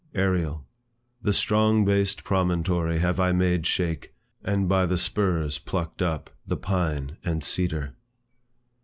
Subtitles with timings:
[0.15, 0.65] ARIEL.
[1.21, 6.57] The strong based promontory Have I made shake, and by the spurs plucked up The
[6.57, 7.93] pine and cedar.